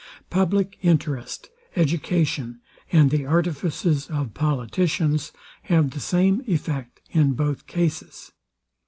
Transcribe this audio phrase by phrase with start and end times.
[0.31, 2.59] Public interest, education,
[2.91, 5.31] and the artifices of politicians,
[5.65, 8.31] have the same effect in both cases.